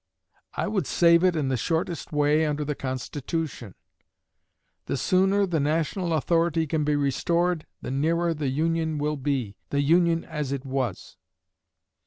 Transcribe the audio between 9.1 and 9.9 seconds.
be the